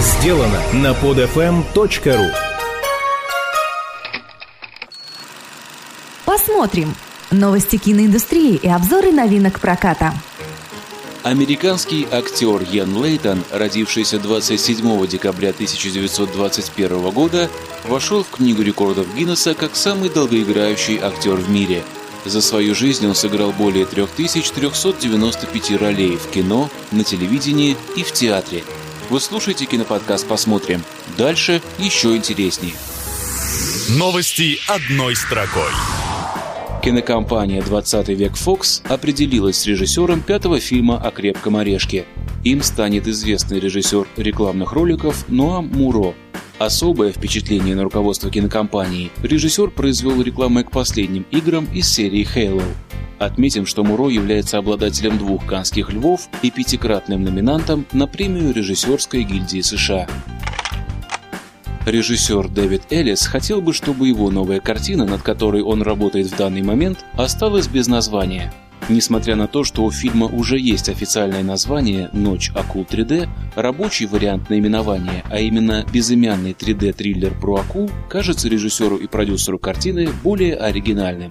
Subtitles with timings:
[0.00, 2.30] сделано на podfm.ru
[6.24, 6.94] Посмотрим.
[7.30, 10.12] Новости киноиндустрии и обзоры новинок проката.
[11.22, 17.48] Американский актер Ян Лейтон, родившийся 27 декабря 1921 года,
[17.86, 21.82] вошел в Книгу рекордов Гиннесса как самый долгоиграющий актер в мире.
[22.24, 28.64] За свою жизнь он сыграл более 3395 ролей в кино, на телевидении и в театре.
[29.10, 30.82] Вы слушаете киноподкаст «Посмотрим».
[31.18, 32.72] Дальше еще интереснее.
[33.98, 35.70] Новости одной строкой.
[36.82, 42.06] Кинокомпания «20 век Fox определилась с режиссером пятого фильма о крепком орешке.
[42.44, 46.14] Им станет известный режиссер рекламных роликов Ноам Муро.
[46.58, 52.64] Особое впечатление на руководство кинокомпании режиссер произвел рекламой к последним играм из серии Halo.
[53.24, 59.62] Отметим, что Муро является обладателем двух канских львов и пятикратным номинантом на премию режиссерской гильдии
[59.62, 60.06] США.
[61.86, 66.60] Режиссер Дэвид Эллис хотел бы, чтобы его новая картина, над которой он работает в данный
[66.60, 68.52] момент, осталась без названия.
[68.90, 74.50] Несмотря на то, что у фильма уже есть официальное название «Ночь акул 3D», рабочий вариант
[74.50, 81.30] наименования, а именно безымянный 3D-триллер про акул, кажется режиссеру и продюсеру картины более оригинальным.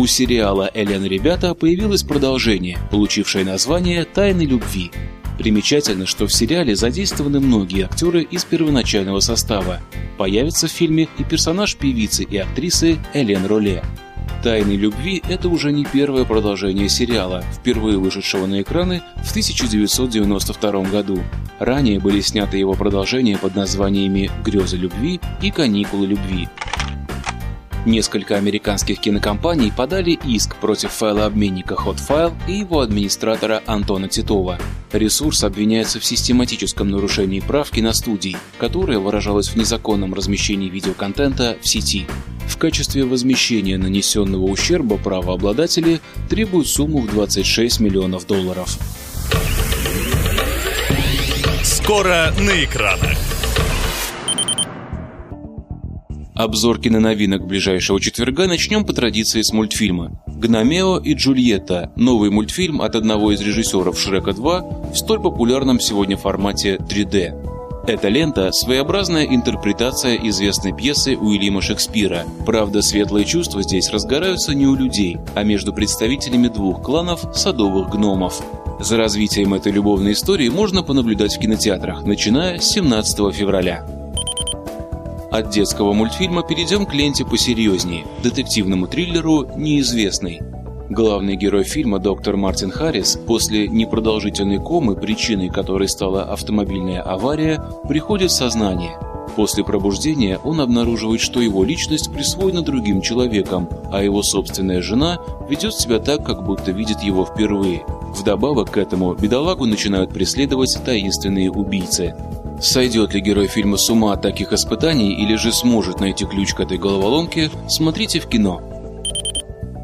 [0.00, 4.90] У сериала «Элен, ребята» появилось продолжение, получившее название «Тайны любви».
[5.36, 9.80] Примечательно, что в сериале задействованы многие актеры из первоначального состава.
[10.16, 13.84] Появится в фильме и персонаж певицы и актрисы Элен Роле.
[14.42, 21.22] «Тайны любви»— это уже не первое продолжение сериала, впервые вышедшего на экраны в 1992 году.
[21.58, 26.48] Ранее были сняты его продолжения под названиями «Грезы любви» и «Каникулы любви».
[27.86, 34.58] Несколько американских кинокомпаний подали иск против файлообменника Hotfile и его администратора Антона Титова.
[34.92, 42.06] Ресурс обвиняется в систематическом нарушении прав киностудий, которое выражалось в незаконном размещении видеоконтента в сети.
[42.46, 48.76] В качестве возмещения нанесенного ущерба правообладатели требуют сумму в 26 миллионов долларов.
[51.62, 53.16] Скоро на экранах.
[56.40, 60.22] Обзор киноновинок ближайшего четверга начнем по традиции с мультфильма.
[60.26, 66.16] «Гномео и Джульетта»– новый мультфильм от одного из режиссеров «Шрека 2» в столь популярном сегодня
[66.16, 67.86] формате 3D.
[67.86, 72.24] Эта лента– своеобразная интерпретация известной пьесы Уильяма Шекспира.
[72.46, 78.42] Правда, светлые чувства здесь разгораются не у людей, а между представителями двух кланов садовых гномов.
[78.80, 83.99] За развитием этой любовной истории можно понаблюдать в кинотеатрах, начиная с 17 февраля.
[85.30, 90.40] От детского мультфильма перейдем к ленте посерьезнее, детективному триллеру «Неизвестный».
[90.88, 98.32] Главный герой фильма доктор Мартин Харрис после непродолжительной комы, причиной которой стала автомобильная авария, приходит
[98.32, 98.98] в сознание.
[99.36, 105.74] После пробуждения он обнаруживает, что его личность присвоена другим человеком, а его собственная жена ведет
[105.74, 107.84] себя так, как будто видит его впервые.
[108.18, 112.16] Вдобавок к этому бедолагу начинают преследовать таинственные убийцы.
[112.60, 116.60] Сойдет ли герой фильма с ума от таких испытаний или же сможет найти ключ к
[116.60, 118.60] этой головоломке, смотрите в кино.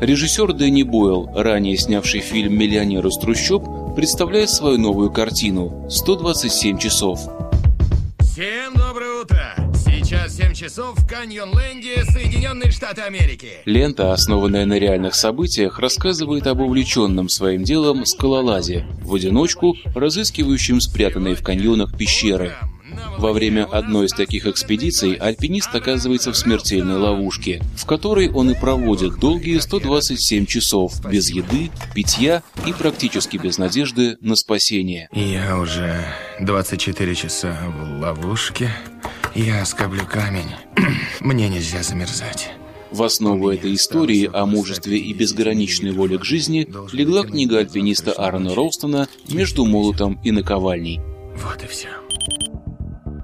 [0.00, 7.47] Режиссер Дэнни Бойл, ранее снявший фильм «Миллионер из трущоб», представляет свою новую картину «127 часов».
[8.38, 9.56] Всем доброе утро!
[9.74, 13.54] Сейчас 7 часов в Каньон-Ленде, Соединенные Штаты Америки.
[13.64, 21.34] Лента, основанная на реальных событиях, рассказывает об увлеченном своим делом скалолазе, в одиночку разыскивающем спрятанные
[21.34, 22.54] в каньонах пещеры.
[23.18, 28.54] Во время одной из таких экспедиций альпинист оказывается в смертельной ловушке, в которой он и
[28.54, 35.08] проводит долгие 127 часов без еды, питья и практически без надежды на спасение.
[35.12, 36.04] Я уже
[36.40, 38.70] 24 часа в ловушке.
[39.34, 40.50] Я скоблю камень.
[41.20, 42.50] Мне нельзя замерзать.
[42.90, 48.54] В основу этой истории о мужестве и безграничной воле к жизни легла книга альпиниста Аарона
[48.54, 51.00] Роустона «Между молотом и наковальней».
[51.36, 51.88] Вот и все.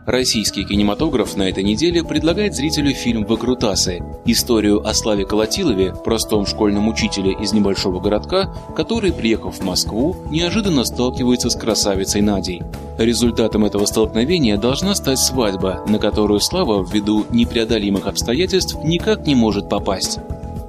[0.06, 6.88] Российский кинематограф на этой неделе предлагает зрителю фильм «Выкрутасы»– историю о Славе Колотилове, простом школьном
[6.88, 12.62] учителе из небольшого городка, который, приехав в Москву, неожиданно сталкивается с красавицей Надей.
[12.98, 19.70] Результатом этого столкновения должна стать свадьба, на которую Слава, ввиду непреодолимых обстоятельств, никак не может
[19.70, 20.18] попасть.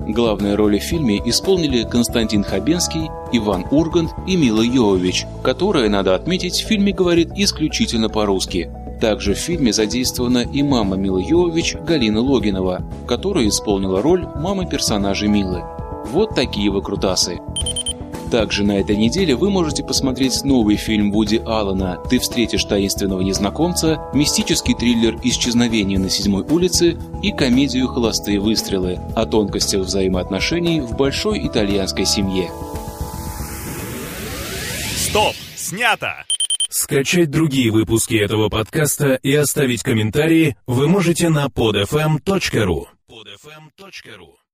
[0.08, 6.62] Главные роли в фильме исполнили Константин Хабенский, Иван Ургант и Мила Йовович, которая, надо отметить,
[6.62, 12.82] в фильме говорит исключительно по-русски– также в фильме задействована и мама Милы Йовович Галина Логинова,
[13.08, 15.64] которая исполнила роль мамы персонажа Милы.
[16.12, 17.40] Вот такие выкрутасы.
[18.32, 24.02] Также на этой неделе вы можете посмотреть новый фильм Вуди Аллена «Ты встретишь таинственного незнакомца»,
[24.14, 31.46] мистический триллер «Исчезновение на седьмой улице» и комедию «Холостые выстрелы» о тонкостях взаимоотношений в большой
[31.48, 32.52] итальянской семье.
[34.96, 35.34] Стоп!
[35.56, 36.26] Снято!
[36.78, 42.88] Скачать другие выпуски этого подкаста и оставить комментарии вы можете на podfm.ru.
[43.10, 44.45] podfm.ru